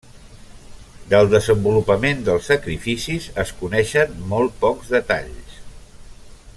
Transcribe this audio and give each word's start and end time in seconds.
Del 1.11 1.27
desenvolupament 1.33 2.23
dels 2.29 2.49
sacrificis 2.53 3.29
es 3.45 3.53
coneixen 3.61 4.17
molt 4.33 4.57
pocs 4.65 4.91
detalls. 4.99 5.61